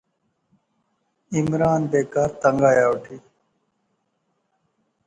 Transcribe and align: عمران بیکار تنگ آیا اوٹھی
عمران 1.37 1.81
بیکار 1.91 2.29
تنگ 2.41 2.61
آیا 2.69 2.85
اوٹھی 2.89 3.17